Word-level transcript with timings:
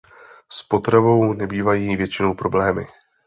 S 0.49 0.63
potravou 0.63 1.33
nebývají 1.33 1.95
většinou 1.95 2.33
problémy. 2.33 2.85